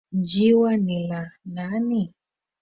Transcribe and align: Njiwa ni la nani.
Njiwa 0.17 0.77
ni 0.77 1.07
la 1.07 1.21
nani. 1.45 2.13